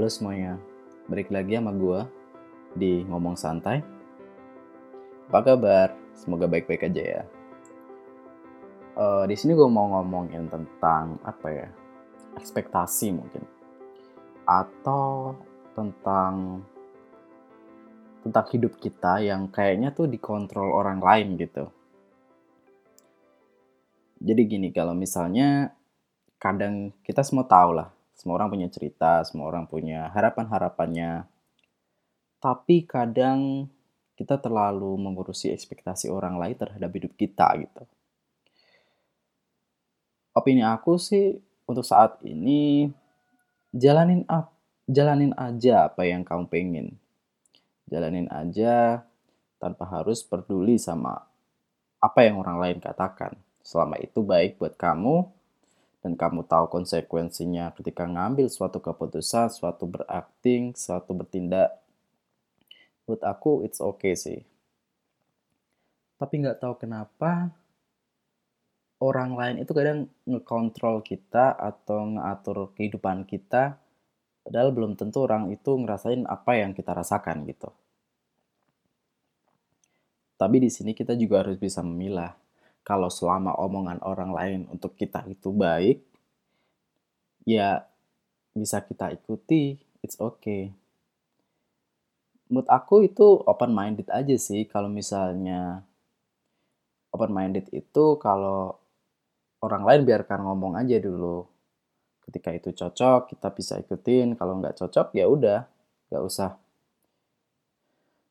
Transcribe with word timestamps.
Halo 0.00 0.08
semuanya, 0.08 0.56
balik 1.12 1.28
lagi 1.28 1.60
sama 1.60 1.76
gue 1.76 2.00
di 2.72 3.04
Ngomong 3.04 3.36
Santai. 3.36 3.84
Apa 5.28 5.52
kabar? 5.52 5.92
Semoga 6.16 6.48
baik-baik 6.48 6.88
aja 6.88 7.20
ya. 7.20 7.22
Uh, 8.96 9.28
di 9.28 9.36
sini 9.36 9.52
gue 9.52 9.68
mau 9.68 9.92
ngomongin 9.92 10.48
tentang 10.48 11.20
apa 11.20 11.52
ya? 11.52 11.68
Ekspektasi 12.32 13.12
mungkin, 13.12 13.44
atau 14.48 15.36
tentang 15.76 16.64
tentang 18.24 18.46
hidup 18.56 18.80
kita 18.80 19.20
yang 19.20 19.52
kayaknya 19.52 19.92
tuh 19.92 20.08
dikontrol 20.08 20.80
orang 20.80 21.04
lain 21.04 21.36
gitu. 21.36 21.68
Jadi 24.16 24.48
gini, 24.48 24.72
kalau 24.72 24.96
misalnya 24.96 25.76
kadang 26.40 26.88
kita 27.04 27.20
semua 27.20 27.44
tahu 27.44 27.76
lah, 27.76 27.99
semua 28.20 28.36
orang 28.36 28.52
punya 28.52 28.68
cerita, 28.68 29.24
semua 29.24 29.48
orang 29.48 29.64
punya 29.64 30.12
harapan-harapannya. 30.12 31.24
Tapi 32.36 32.84
kadang 32.84 33.64
kita 34.12 34.36
terlalu 34.36 34.92
mengurusi 35.00 35.48
ekspektasi 35.48 36.12
orang 36.12 36.36
lain 36.36 36.52
terhadap 36.52 36.92
hidup 36.92 37.16
kita 37.16 37.48
gitu. 37.64 37.88
Opini 40.36 40.60
aku 40.60 41.00
sih 41.00 41.40
untuk 41.64 41.80
saat 41.80 42.20
ini 42.20 42.92
jalanin 43.72 44.28
up, 44.28 44.52
jalanin 44.84 45.32
aja 45.40 45.88
apa 45.88 46.04
yang 46.04 46.20
kamu 46.20 46.44
pengen. 46.52 47.00
Jalanin 47.88 48.28
aja 48.28 49.00
tanpa 49.56 49.88
harus 49.88 50.20
peduli 50.20 50.76
sama 50.76 51.24
apa 51.96 52.20
yang 52.28 52.36
orang 52.36 52.60
lain 52.60 52.78
katakan. 52.84 53.32
Selama 53.64 53.96
itu 53.96 54.20
baik 54.20 54.60
buat 54.60 54.76
kamu, 54.76 55.39
dan 56.00 56.16
kamu 56.16 56.48
tahu 56.48 56.72
konsekuensinya 56.72 57.76
ketika 57.76 58.08
ngambil 58.08 58.48
suatu 58.48 58.80
keputusan, 58.80 59.52
suatu 59.52 59.84
berakting, 59.84 60.72
suatu 60.72 61.12
bertindak, 61.12 61.76
menurut 63.04 63.22
aku 63.24 63.62
it's 63.68 63.84
okay 63.84 64.16
sih. 64.16 64.40
Tapi 66.16 66.34
nggak 66.40 66.60
tahu 66.60 66.74
kenapa 66.80 67.52
orang 69.00 69.36
lain 69.36 69.56
itu 69.64 69.72
kadang 69.72 70.08
ngekontrol 70.24 71.04
kita 71.04 71.56
atau 71.56 72.16
ngatur 72.16 72.72
kehidupan 72.76 73.28
kita, 73.28 73.76
padahal 74.44 74.72
belum 74.72 74.96
tentu 74.96 75.24
orang 75.24 75.52
itu 75.52 75.76
ngerasain 75.76 76.24
apa 76.24 76.60
yang 76.60 76.72
kita 76.72 76.96
rasakan 76.96 77.44
gitu. 77.44 77.72
Tapi 80.40 80.56
di 80.64 80.72
sini 80.72 80.96
kita 80.96 81.12
juga 81.12 81.44
harus 81.44 81.60
bisa 81.60 81.84
memilah 81.84 82.32
kalau 82.82 83.12
selama 83.12 83.54
omongan 83.60 84.00
orang 84.02 84.30
lain 84.32 84.60
untuk 84.72 84.96
kita 84.96 85.24
itu 85.28 85.52
baik, 85.52 86.00
ya 87.44 87.84
bisa 88.56 88.82
kita 88.82 89.14
ikuti, 89.14 89.78
it's 90.00 90.18
okay. 90.18 90.72
Menurut 92.50 92.66
aku 92.66 93.06
itu 93.06 93.38
open 93.46 93.70
minded 93.70 94.10
aja 94.10 94.34
sih 94.34 94.66
kalau 94.66 94.90
misalnya 94.90 95.86
open 97.14 97.30
minded 97.30 97.70
itu 97.70 98.18
kalau 98.18 98.74
orang 99.62 99.82
lain 99.86 100.02
biarkan 100.02 100.40
ngomong 100.42 100.74
aja 100.74 100.98
dulu. 100.98 101.46
Ketika 102.26 102.50
itu 102.54 102.74
cocok, 102.74 103.30
kita 103.30 103.48
bisa 103.54 103.74
ikutin. 103.78 104.34
Kalau 104.38 104.58
nggak 104.58 104.78
cocok, 104.78 105.14
ya 105.14 105.26
udah, 105.26 105.66
nggak 106.10 106.22
usah 106.22 106.58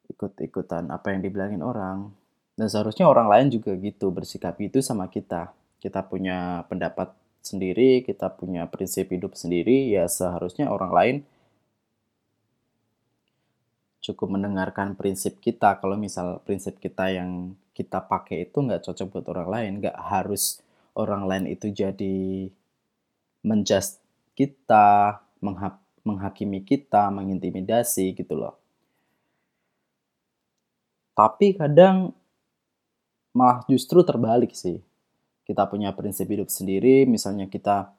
ikut-ikutan 0.10 0.90
apa 0.92 1.16
yang 1.16 1.22
dibilangin 1.24 1.64
orang. 1.64 2.12
Dan 2.60 2.68
seharusnya 2.68 3.08
orang 3.08 3.32
lain 3.32 3.48
juga 3.56 3.72
gitu, 3.80 4.12
bersikap 4.12 4.60
gitu 4.60 4.84
sama 4.84 5.08
kita. 5.08 5.56
Kita 5.80 6.04
punya 6.04 6.68
pendapat 6.68 7.16
sendiri, 7.40 8.04
kita 8.04 8.28
punya 8.36 8.68
prinsip 8.68 9.08
hidup 9.16 9.32
sendiri, 9.32 9.96
ya 9.96 10.12
seharusnya 10.12 10.68
orang 10.68 10.92
lain 10.92 11.16
cukup 14.04 14.28
mendengarkan 14.36 15.00
prinsip 15.00 15.40
kita. 15.40 15.80
Kalau 15.80 15.96
misal 15.96 16.44
prinsip 16.44 16.84
kita 16.84 17.08
yang 17.16 17.56
kita 17.72 18.04
pakai 18.04 18.52
itu 18.52 18.60
nggak 18.60 18.84
cocok 18.84 19.08
buat 19.08 19.26
orang 19.32 19.48
lain, 19.56 19.72
nggak 19.80 19.96
harus 19.96 20.60
orang 21.00 21.32
lain 21.32 21.46
itu 21.48 21.72
jadi 21.72 22.52
menjust 23.40 24.04
kita, 24.36 25.24
menghakimi 26.04 26.60
kita, 26.68 27.08
mengintimidasi 27.08 28.20
gitu 28.20 28.36
loh. 28.36 28.60
Tapi 31.16 31.56
kadang 31.56 32.19
malah 33.40 33.64
justru 33.72 34.04
terbalik 34.04 34.52
sih. 34.52 34.84
Kita 35.48 35.64
punya 35.72 35.96
prinsip 35.96 36.28
hidup 36.28 36.52
sendiri, 36.52 37.08
misalnya 37.08 37.48
kita 37.48 37.96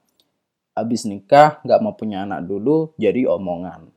habis 0.77 1.03
nikah 1.09 1.57
nggak 1.65 1.81
mau 1.81 1.97
punya 1.97 2.23
anak 2.29 2.45
dulu, 2.45 2.93
jadi 3.01 3.25
omongan. 3.25 3.89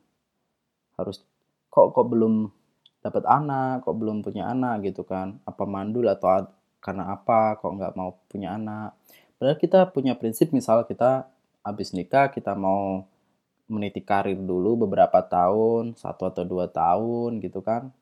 Harus 0.97 1.21
kok 1.69 1.93
kok 1.93 2.07
belum 2.09 2.49
dapat 3.05 3.23
anak, 3.29 3.85
kok 3.85 3.93
belum 3.93 4.25
punya 4.25 4.49
anak 4.49 4.89
gitu 4.89 5.05
kan? 5.05 5.37
Apa 5.45 5.69
mandul 5.69 6.09
atau 6.09 6.49
karena 6.81 7.13
apa 7.13 7.61
kok 7.61 7.69
nggak 7.69 7.93
mau 7.93 8.17
punya 8.25 8.57
anak? 8.57 8.97
Padahal 9.37 9.61
kita 9.61 9.85
punya 9.93 10.17
prinsip 10.17 10.49
misal 10.49 10.81
kita 10.89 11.29
habis 11.61 11.93
nikah 11.93 12.33
kita 12.33 12.57
mau 12.57 13.05
meniti 13.65 14.01
karir 14.01 14.37
dulu 14.37 14.85
beberapa 14.85 15.21
tahun, 15.21 15.97
satu 15.97 16.29
atau 16.29 16.43
dua 16.45 16.65
tahun 16.69 17.41
gitu 17.41 17.61
kan. 17.61 17.93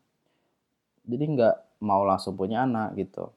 Jadi 1.04 1.24
nggak 1.36 1.56
mau 1.84 2.08
langsung 2.08 2.40
punya 2.40 2.64
anak 2.64 2.96
gitu. 2.96 3.28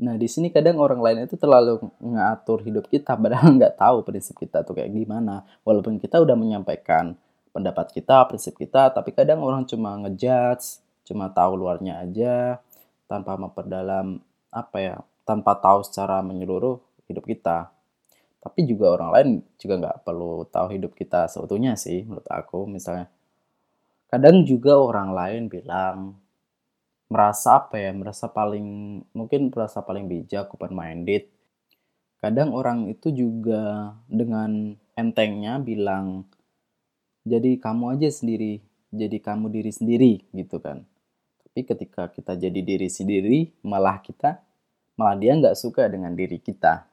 Nah, 0.00 0.16
di 0.16 0.28
sini 0.32 0.48
kadang 0.48 0.80
orang 0.80 1.00
lain 1.04 1.28
itu 1.28 1.36
terlalu 1.36 1.76
ngatur 2.00 2.64
hidup 2.64 2.88
kita, 2.88 3.16
padahal 3.20 3.52
nggak 3.60 3.76
tahu 3.76 4.00
prinsip 4.04 4.36
kita 4.40 4.64
tuh 4.64 4.72
kayak 4.76 4.92
gimana. 4.92 5.44
Walaupun 5.64 6.00
kita 6.00 6.20
udah 6.20 6.36
menyampaikan 6.36 7.16
pendapat 7.52 7.92
kita, 7.92 8.24
prinsip 8.24 8.56
kita, 8.56 8.88
tapi 8.96 9.12
kadang 9.12 9.44
orang 9.44 9.68
cuma 9.68 10.00
ngejudge, 10.00 10.80
cuma 11.04 11.28
tahu 11.28 11.52
luarnya 11.60 12.00
aja, 12.00 12.64
tanpa 13.04 13.36
memperdalam 13.36 14.24
apa 14.48 14.76
ya, 14.80 14.96
tanpa 15.28 15.52
tahu 15.60 15.84
secara 15.84 16.24
menyeluruh 16.24 16.80
hidup 17.04 17.28
kita. 17.28 17.68
Tapi 18.40 18.64
juga 18.64 18.96
orang 18.96 19.10
lain 19.12 19.28
juga 19.60 19.74
nggak 19.84 19.96
perlu 20.00 20.48
tahu 20.48 20.80
hidup 20.80 20.96
kita 20.96 21.28
seutuhnya 21.28 21.76
sih, 21.76 22.08
menurut 22.08 22.24
aku. 22.32 22.64
Misalnya, 22.64 23.12
kadang 24.10 24.42
juga 24.42 24.74
orang 24.74 25.14
lain 25.14 25.42
bilang 25.46 26.18
merasa 27.06 27.62
apa 27.62 27.78
ya 27.78 27.94
merasa 27.94 28.26
paling 28.26 29.00
mungkin 29.14 29.54
merasa 29.54 29.82
paling 29.82 30.10
bijak 30.10 30.50
open 30.50 30.74
minded. 30.74 31.30
Kadang 32.18 32.52
orang 32.52 32.90
itu 32.90 33.08
juga 33.14 33.94
dengan 34.10 34.74
entengnya 34.98 35.62
bilang 35.62 36.26
jadi 37.24 37.56
kamu 37.56 37.96
aja 37.96 38.10
sendiri 38.10 38.60
jadi 38.90 39.22
kamu 39.22 39.46
diri 39.54 39.70
sendiri 39.70 40.12
gitu 40.34 40.58
kan. 40.58 40.82
Tapi 41.46 41.60
ketika 41.62 42.10
kita 42.10 42.34
jadi 42.34 42.60
diri 42.62 42.90
sendiri 42.90 43.54
malah 43.62 44.02
kita 44.02 44.42
malah 44.98 45.14
dia 45.14 45.38
nggak 45.38 45.54
suka 45.54 45.86
dengan 45.86 46.12
diri 46.18 46.42
kita. 46.42 46.86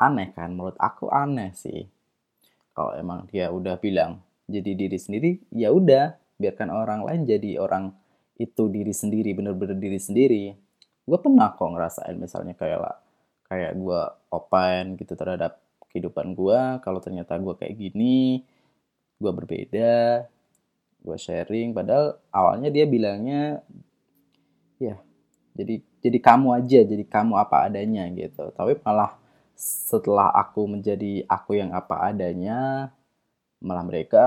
Aneh 0.00 0.32
kan? 0.32 0.56
Menurut 0.56 0.80
aku 0.80 1.12
aneh 1.12 1.52
sih. 1.52 1.84
Kalau 2.72 2.96
emang 2.96 3.28
dia 3.28 3.52
udah 3.52 3.76
bilang 3.76 4.24
jadi 4.48 4.72
diri 4.72 4.96
sendiri 4.96 5.30
ya 5.52 5.68
udah 5.72 6.16
biarkan 6.38 6.70
orang 6.70 7.00
lain 7.04 7.26
jadi 7.26 7.58
orang 7.58 7.92
itu 8.38 8.70
diri 8.70 8.94
sendiri 8.94 9.34
bener-bener 9.34 9.74
diri 9.74 9.98
sendiri. 9.98 10.44
Gue 11.04 11.18
pernah 11.18 11.52
kok 11.52 11.68
ngerasain 11.68 12.14
misalnya 12.14 12.54
kayak 12.54 12.78
lah 12.78 12.96
kayak 13.50 13.74
gue 13.74 14.00
open 14.30 14.94
gitu 15.00 15.12
terhadap 15.18 15.58
kehidupan 15.88 16.36
gue 16.36 16.60
kalau 16.84 17.00
ternyata 17.00 17.40
gue 17.40 17.54
kayak 17.56 17.74
gini 17.80 18.44
gue 19.18 19.32
berbeda 19.32 20.28
gue 21.00 21.16
sharing 21.16 21.72
padahal 21.72 22.20
awalnya 22.28 22.68
dia 22.68 22.84
bilangnya 22.84 23.64
ya 24.76 25.00
jadi 25.58 25.82
jadi 25.98 26.18
kamu 26.22 26.48
aja 26.54 26.80
jadi 26.86 27.04
kamu 27.04 27.34
apa 27.34 27.66
adanya 27.66 28.06
gitu. 28.14 28.54
Tapi 28.54 28.78
malah 28.86 29.18
setelah 29.58 30.30
aku 30.30 30.70
menjadi 30.70 31.26
aku 31.26 31.58
yang 31.58 31.74
apa 31.74 32.14
adanya 32.14 32.90
malah 33.58 33.84
mereka 33.86 34.24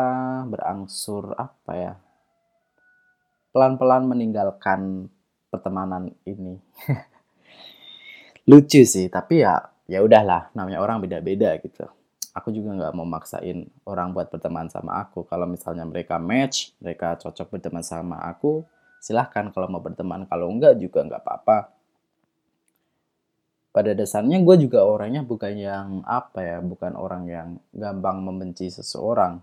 berangsur 0.47 1.35
apa 1.35 1.71
ya? 1.75 1.93
Pelan-pelan 3.51 4.07
meninggalkan 4.07 5.11
pertemanan 5.51 6.15
ini. 6.23 6.59
Lucu 8.49 8.83
sih 8.87 9.11
tapi 9.11 9.43
ya 9.43 9.59
ya 9.85 9.99
udahlah 9.99 10.51
namanya 10.55 10.79
orang 10.79 11.03
beda-beda 11.03 11.55
gitu. 11.59 11.87
Aku 12.31 12.47
juga 12.55 12.71
nggak 12.71 12.95
mau 12.95 13.03
maksain 13.03 13.67
orang 13.83 14.15
buat 14.15 14.31
berteman 14.31 14.71
sama 14.71 15.03
aku. 15.03 15.27
Kalau 15.27 15.43
misalnya 15.43 15.83
mereka 15.83 16.15
match 16.15 16.71
mereka 16.79 17.19
cocok 17.19 17.59
berteman 17.59 17.83
sama 17.83 18.23
aku 18.23 18.63
silahkan 19.03 19.51
kalau 19.51 19.67
mau 19.67 19.83
berteman. 19.83 20.23
Kalau 20.31 20.47
enggak 20.47 20.79
juga 20.79 21.03
nggak 21.03 21.21
apa-apa 21.27 21.80
pada 23.71 23.95
dasarnya 23.95 24.43
gue 24.43 24.67
juga 24.67 24.83
orangnya 24.83 25.23
bukan 25.23 25.55
yang 25.55 25.87
apa 26.03 26.43
ya 26.43 26.57
bukan 26.59 26.91
orang 26.99 27.23
yang 27.31 27.49
gampang 27.71 28.19
membenci 28.19 28.67
seseorang. 28.67 29.39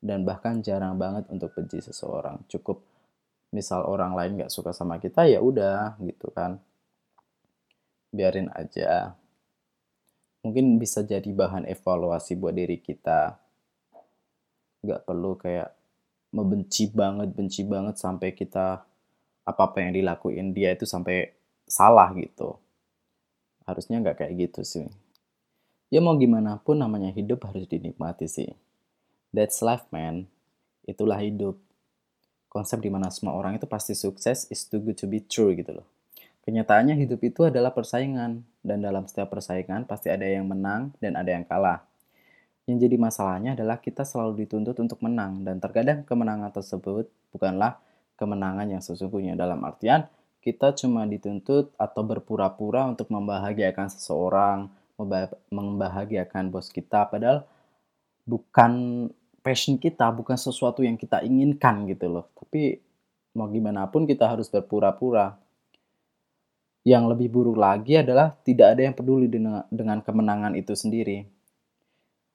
Dan 0.00 0.24
bahkan 0.24 0.64
jarang 0.64 0.96
banget 0.96 1.28
untuk 1.28 1.52
benci 1.52 1.82
seseorang. 1.82 2.40
Cukup 2.48 2.80
misal 3.52 3.84
orang 3.84 4.16
lain 4.16 4.40
nggak 4.40 4.54
suka 4.54 4.70
sama 4.72 4.96
kita 5.02 5.26
ya 5.26 5.42
udah 5.42 5.98
gitu 6.00 6.30
kan. 6.30 6.62
Biarin 8.14 8.48
aja. 8.54 9.18
Mungkin 10.40 10.80
bisa 10.80 11.04
jadi 11.04 11.26
bahan 11.28 11.68
evaluasi 11.68 12.38
buat 12.38 12.54
diri 12.56 12.80
kita. 12.80 13.36
Nggak 14.80 15.04
perlu 15.04 15.36
kayak 15.36 15.74
membenci 16.30 16.86
banget 16.94 17.34
benci 17.34 17.66
banget 17.66 17.98
sampai 17.98 18.30
kita 18.32 18.86
apa 19.42 19.62
apa 19.66 19.76
yang 19.82 19.92
dilakuin 19.98 20.54
dia 20.54 20.70
itu 20.70 20.86
sampai 20.86 21.34
salah 21.66 22.14
gitu 22.14 22.54
harusnya 23.70 24.02
nggak 24.02 24.26
kayak 24.26 24.50
gitu 24.50 24.66
sih. 24.66 24.86
Ya 25.90 25.98
mau 25.98 26.14
gimana 26.14 26.58
pun 26.62 26.78
namanya 26.78 27.10
hidup 27.10 27.46
harus 27.46 27.66
dinikmati 27.66 28.30
sih. 28.30 28.50
That's 29.34 29.62
life 29.62 29.86
man. 29.94 30.30
Itulah 30.86 31.18
hidup. 31.22 31.58
Konsep 32.50 32.82
di 32.82 32.90
mana 32.90 33.10
semua 33.14 33.38
orang 33.38 33.58
itu 33.58 33.66
pasti 33.66 33.94
sukses 33.94 34.50
is 34.50 34.66
too 34.66 34.82
good 34.82 34.98
to 34.98 35.06
be 35.06 35.22
true 35.22 35.54
gitu 35.54 35.82
loh. 35.82 35.86
Kenyataannya 36.42 36.98
hidup 36.98 37.22
itu 37.22 37.46
adalah 37.46 37.70
persaingan 37.70 38.42
dan 38.62 38.78
dalam 38.82 39.06
setiap 39.06 39.30
persaingan 39.30 39.86
pasti 39.86 40.10
ada 40.10 40.26
yang 40.26 40.50
menang 40.50 40.90
dan 40.98 41.14
ada 41.14 41.30
yang 41.30 41.46
kalah. 41.46 41.86
Yang 42.66 42.90
jadi 42.90 42.96
masalahnya 42.98 43.50
adalah 43.54 43.78
kita 43.82 44.06
selalu 44.06 44.46
dituntut 44.46 44.78
untuk 44.78 44.98
menang 45.02 45.42
dan 45.46 45.58
terkadang 45.58 46.06
kemenangan 46.06 46.50
tersebut 46.54 47.10
bukanlah 47.30 47.78
kemenangan 48.14 48.66
yang 48.66 48.82
sesungguhnya. 48.82 49.34
Dalam 49.38 49.58
artian 49.62 50.06
kita 50.40 50.72
cuma 50.72 51.04
dituntut 51.04 51.72
atau 51.76 52.02
berpura-pura 52.04 52.88
untuk 52.88 53.12
membahagiakan 53.12 53.92
seseorang, 53.92 54.72
membahagiakan 55.52 56.52
bos 56.52 56.68
kita 56.68 57.08
padahal 57.08 57.44
bukan 58.24 58.72
passion 59.40 59.80
kita, 59.80 60.08
bukan 60.12 60.36
sesuatu 60.36 60.84
yang 60.84 60.96
kita 60.96 61.24
inginkan 61.24 61.88
gitu 61.88 62.08
loh. 62.08 62.24
Tapi 62.36 62.76
mau 63.36 63.48
gimana 63.48 63.88
pun 63.88 64.04
kita 64.04 64.28
harus 64.28 64.48
berpura-pura. 64.48 65.36
Yang 66.80 67.04
lebih 67.12 67.28
buruk 67.28 67.60
lagi 67.60 68.00
adalah 68.00 68.32
tidak 68.40 68.72
ada 68.76 68.82
yang 68.88 68.96
peduli 68.96 69.28
dengan, 69.28 70.00
kemenangan 70.00 70.56
itu 70.56 70.72
sendiri. 70.72 71.28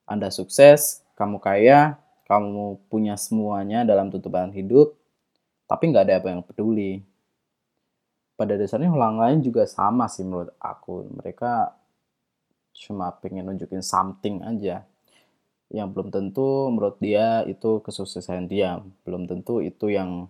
Anda 0.06 0.30
sukses, 0.30 1.02
kamu 1.18 1.42
kaya, 1.42 1.98
kamu 2.30 2.78
punya 2.86 3.18
semuanya 3.18 3.81
dalam 3.81 4.13
tutupan 4.13 4.54
hidup, 4.54 4.94
tapi 5.66 5.90
nggak 5.90 6.06
ada 6.06 6.16
apa 6.22 6.30
yang 6.30 6.46
peduli. 6.46 7.02
Pada 8.35 8.59
dasarnya 8.59 8.91
orang 8.91 9.15
lain 9.15 9.39
juga 9.39 9.63
sama 9.63 10.11
sih 10.11 10.27
menurut 10.27 10.51
aku. 10.59 11.07
Mereka 11.07 11.71
cuma 12.75 13.15
pengen 13.23 13.47
nunjukin 13.47 13.79
something 13.79 14.43
aja. 14.43 14.83
Yang 15.71 15.87
belum 15.95 16.07
tentu 16.11 16.67
menurut 16.67 16.99
dia 16.99 17.47
itu 17.47 17.79
kesuksesan 17.79 18.51
dia. 18.51 18.83
Belum 19.07 19.23
tentu 19.23 19.63
itu 19.63 19.87
yang 19.87 20.27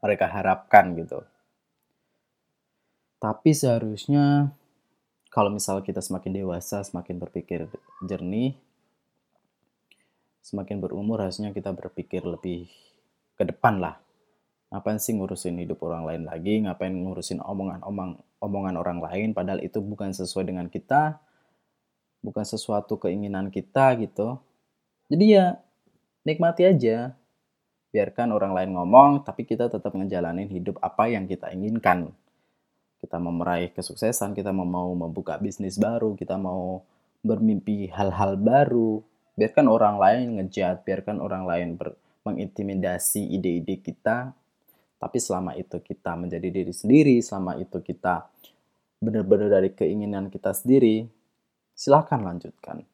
mereka 0.00 0.28
harapkan 0.28 0.96
gitu. 0.96 1.24
Tapi 3.20 3.56
seharusnya 3.56 4.52
kalau 5.32 5.48
misal 5.48 5.80
kita 5.80 6.04
semakin 6.04 6.44
dewasa, 6.44 6.84
semakin 6.84 7.16
berpikir 7.16 7.72
jernih, 8.04 8.52
semakin 10.44 10.76
berumur 10.76 11.24
harusnya 11.24 11.56
kita 11.56 11.72
berpikir 11.72 12.20
lebih 12.20 12.68
ke 13.34 13.48
depan 13.48 13.80
lah. 13.80 14.03
Ngapain 14.74 14.98
sih 14.98 15.14
ngurusin 15.14 15.62
hidup 15.62 15.78
orang 15.86 16.02
lain 16.02 16.22
lagi? 16.26 16.58
Ngapain 16.66 16.90
ngurusin 16.90 17.38
omongan-omong 17.38 18.18
omongan 18.42 18.74
orang 18.74 18.98
lain 18.98 19.30
padahal 19.30 19.62
itu 19.62 19.78
bukan 19.78 20.10
sesuai 20.10 20.50
dengan 20.50 20.66
kita, 20.66 21.22
bukan 22.26 22.42
sesuatu 22.42 22.98
keinginan 22.98 23.54
kita 23.54 23.94
gitu. 24.02 24.42
Jadi 25.06 25.38
ya 25.38 25.62
nikmati 26.26 26.66
aja. 26.66 27.14
Biarkan 27.94 28.34
orang 28.34 28.58
lain 28.58 28.74
ngomong, 28.74 29.22
tapi 29.22 29.46
kita 29.46 29.70
tetap 29.70 29.94
ngejalanin 29.94 30.50
hidup 30.50 30.82
apa 30.82 31.06
yang 31.06 31.30
kita 31.30 31.54
inginkan 31.54 32.10
kita 33.04 33.20
mau 33.20 33.36
meraih 33.36 33.68
kesuksesan, 33.68 34.32
kita 34.32 34.48
mau, 34.48 34.64
mau 34.64 34.88
membuka 34.96 35.36
bisnis 35.36 35.76
baru, 35.76 36.16
kita 36.16 36.40
mau 36.40 36.80
bermimpi 37.20 37.92
hal-hal 37.92 38.40
baru, 38.40 39.04
biarkan 39.36 39.68
orang 39.68 40.00
lain 40.00 40.26
ngejat, 40.40 40.88
biarkan 40.88 41.20
orang 41.20 41.44
lain 41.44 41.76
ber, 41.76 42.00
mengintimidasi 42.24 43.28
ide-ide 43.36 43.76
kita, 43.84 44.32
tapi 45.04 45.20
selama 45.20 45.52
itu 45.60 45.76
kita 45.84 46.16
menjadi 46.16 46.48
diri 46.48 46.72
sendiri, 46.72 47.20
selama 47.20 47.60
itu 47.60 47.76
kita 47.84 48.24
benar-benar 49.04 49.52
dari 49.52 49.68
keinginan 49.76 50.32
kita 50.32 50.56
sendiri, 50.56 51.04
silahkan 51.76 52.24
lanjutkan 52.24 52.88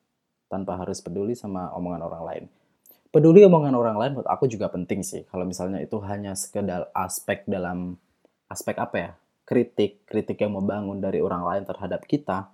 tanpa 0.51 0.75
harus 0.83 0.99
peduli 0.99 1.39
sama 1.39 1.71
omongan 1.79 2.03
orang 2.03 2.23
lain. 2.27 2.45
Peduli 3.15 3.47
omongan 3.47 3.79
orang 3.79 3.95
lain 3.95 4.13
buat 4.19 4.27
aku 4.27 4.51
juga 4.51 4.67
penting 4.75 5.07
sih. 5.07 5.23
Kalau 5.31 5.47
misalnya 5.47 5.79
itu 5.79 6.03
hanya 6.03 6.35
sekedar 6.35 6.91
aspek 6.91 7.47
dalam 7.47 7.95
aspek 8.51 8.75
apa 8.83 8.97
ya? 8.99 9.13
kritik, 9.51 10.07
kritik 10.07 10.39
yang 10.39 10.55
membangun 10.55 11.03
dari 11.03 11.19
orang 11.19 11.43
lain 11.43 11.63
terhadap 11.67 12.07
kita, 12.07 12.47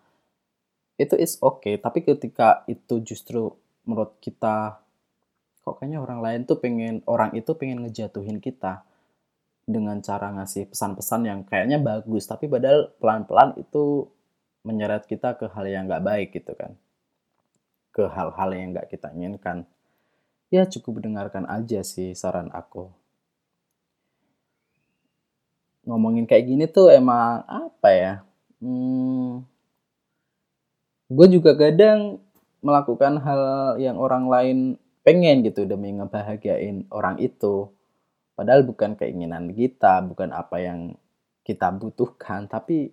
itu 0.97 1.13
is 1.21 1.37
okay. 1.45 1.77
Tapi 1.77 2.01
ketika 2.01 2.65
itu 2.65 3.05
justru 3.05 3.53
menurut 3.85 4.17
kita, 4.25 4.81
kok 5.61 5.77
kayaknya 5.77 6.01
orang 6.01 6.25
lain 6.25 6.41
tuh 6.49 6.57
pengen, 6.57 7.05
orang 7.05 7.37
itu 7.37 7.53
pengen 7.53 7.85
ngejatuhin 7.85 8.41
kita 8.41 8.81
dengan 9.67 9.99
cara 10.01 10.31
ngasih 10.37 10.71
pesan-pesan 10.71 11.21
yang 11.27 11.41
kayaknya 11.43 11.79
bagus, 11.83 12.25
tapi 12.31 12.47
padahal 12.47 12.95
pelan-pelan 13.03 13.59
itu 13.59 14.07
menyeret 14.67 15.05
kita 15.11 15.35
ke 15.39 15.47
hal 15.51 15.67
yang 15.67 15.91
nggak 15.91 16.05
baik 16.07 16.29
gitu 16.39 16.55
kan. 16.55 16.79
Ke 17.91 18.07
hal-hal 18.07 18.51
yang 18.55 18.69
nggak 18.75 18.89
kita 18.95 19.11
inginkan. 19.11 19.67
Ya 20.55 20.63
cukup 20.71 21.03
dengarkan 21.03 21.45
aja 21.51 21.83
sih 21.83 22.15
saran 22.15 22.55
aku 22.55 22.95
ngomongin 25.87 26.27
kayak 26.27 26.45
gini 26.51 26.65
tuh 26.67 26.91
emang 26.91 27.47
apa 27.47 27.89
ya? 27.95 28.13
Hmm, 28.59 29.47
gue 31.07 31.27
juga 31.31 31.55
kadang 31.55 32.19
melakukan 32.61 33.23
hal 33.23 33.43
yang 33.79 33.97
orang 33.97 34.27
lain 34.27 34.59
pengen 35.07 35.47
gitu 35.47 35.63
demi 35.63 35.95
ngebahagiain 35.95 36.91
orang 36.91 37.23
itu. 37.23 37.71
Padahal 38.37 38.69
bukan 38.69 39.01
keinginan 39.01 39.49
kita, 39.57 40.05
bukan 40.05 40.29
apa 40.37 40.61
yang 40.61 40.93
kita 41.41 41.73
butuhkan, 41.73 42.45
tapi 42.53 42.93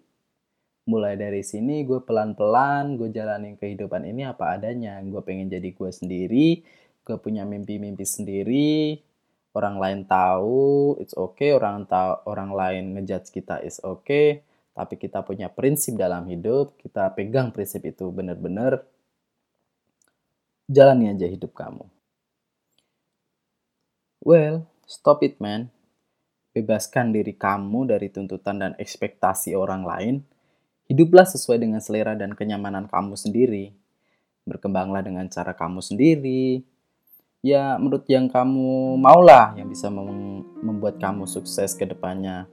mulai 0.88 1.16
dari 1.16 1.44
sini 1.44 1.88
gue 1.88 2.04
pelan-pelan 2.04 3.00
gue 3.00 3.08
jalanin 3.12 3.60
kehidupan 3.60 4.08
ini 4.08 4.24
apa 4.24 4.56
adanya. 4.56 5.04
Gue 5.04 5.20
pengen 5.20 5.52
jadi 5.52 5.68
gue 5.76 5.92
sendiri, 5.92 6.64
gue 7.04 7.18
punya 7.20 7.44
mimpi-mimpi 7.44 8.08
sendiri, 8.08 9.04
orang 9.52 9.76
lain 9.84 10.00
tahu 10.08 10.96
it's 11.04 11.12
okay. 11.20 11.52
Orang 11.52 11.92
tahu 11.92 12.24
orang 12.24 12.56
lain 12.56 12.84
ngejudge 12.96 13.36
kita 13.36 13.60
is 13.68 13.84
okay. 13.84 14.48
Tapi 14.74 14.96
kita 14.96 15.22
punya 15.28 15.52
prinsip 15.52 16.00
dalam 16.00 16.24
hidup 16.32 16.80
kita 16.80 17.12
pegang 17.14 17.52
prinsip 17.52 17.84
itu 17.84 18.08
benar-benar. 18.16 18.88
Jalani 20.72 21.12
aja 21.12 21.28
hidup 21.28 21.52
kamu. 21.52 21.84
Well 24.24 24.73
stop 24.94 25.26
it 25.26 25.42
man 25.42 25.74
bebaskan 26.54 27.10
diri 27.10 27.34
kamu 27.34 27.90
dari 27.90 28.14
tuntutan 28.14 28.62
dan 28.62 28.72
ekspektasi 28.78 29.58
orang 29.58 29.82
lain 29.82 30.16
hiduplah 30.86 31.26
sesuai 31.26 31.58
dengan 31.58 31.82
selera 31.82 32.14
dan 32.14 32.38
kenyamanan 32.38 32.86
kamu 32.86 33.18
sendiri 33.18 33.74
berkembanglah 34.46 35.02
dengan 35.02 35.26
cara 35.34 35.58
kamu 35.58 35.82
sendiri 35.82 36.62
ya 37.44 37.76
menurut 37.76 38.08
yang 38.08 38.32
kamu 38.32 38.96
maulah 39.02 39.52
yang 39.60 39.68
bisa 39.68 39.92
mem 39.92 40.48
membuat 40.64 40.96
kamu 40.98 41.28
sukses 41.28 41.76
ke 41.76 41.84
depannya. 41.84 42.48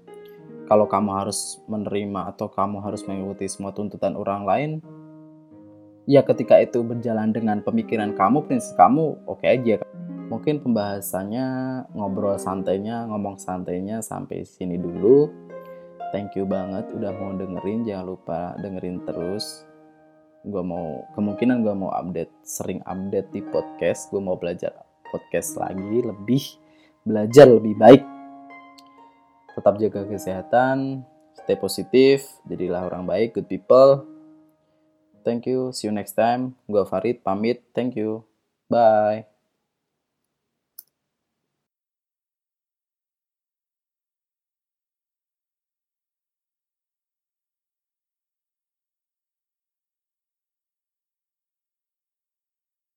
Kalau 0.67 0.87
kamu 0.87 1.11
harus 1.15 1.59
menerima 1.67 2.31
atau 2.31 2.47
kamu 2.47 2.79
harus 2.83 3.03
mengikuti 3.07 3.47
semua 3.51 3.75
tuntutan 3.75 4.15
orang 4.15 4.47
lain, 4.47 4.71
ya 6.07 6.23
ketika 6.23 6.63
itu 6.63 6.83
berjalan 6.87 7.35
dengan 7.35 7.59
pemikiran 7.59 8.15
kamu, 8.15 8.47
prinsip 8.47 8.79
kamu, 8.79 9.19
oke 9.27 9.43
okay 9.43 9.59
aja. 9.59 9.83
Mungkin 10.41 10.65
pembahasannya 10.65 11.49
ngobrol 11.93 12.41
santainya, 12.41 13.05
ngomong 13.13 13.37
santainya 13.37 14.01
sampai 14.01 14.41
sini 14.49 14.81
dulu. 14.81 15.29
Thank 16.17 16.41
you 16.41 16.49
banget 16.49 16.89
udah 16.97 17.13
mau 17.13 17.37
dengerin, 17.37 17.85
jangan 17.85 18.07
lupa 18.09 18.57
dengerin 18.57 19.05
terus. 19.05 19.69
Gue 20.41 20.65
mau 20.65 21.05
kemungkinan 21.13 21.61
gue 21.61 21.77
mau 21.77 21.93
update 21.93 22.33
sering 22.41 22.81
update 22.89 23.29
di 23.37 23.45
podcast. 23.53 24.09
Gue 24.09 24.25
mau 24.25 24.41
belajar 24.41 24.73
podcast 25.13 25.61
lagi 25.61 26.09
lebih 26.09 26.41
belajar 27.05 27.45
lebih 27.45 27.77
baik. 27.77 28.01
Tetap 29.61 29.77
jaga 29.77 30.09
kesehatan 30.09 31.05
stay 31.37 31.61
positif 31.61 32.25
jadilah 32.49 32.89
orang 32.89 33.05
baik 33.05 33.37
good 33.37 33.45
people. 33.45 34.09
Thank 35.21 35.53
you 35.53 35.69
see 35.77 35.85
you 35.85 35.93
next 35.93 36.17
time. 36.17 36.57
Gue 36.65 36.81
Farid 36.89 37.21
pamit. 37.21 37.61
Thank 37.77 38.01
you. 38.01 38.25
Bye 38.73 39.30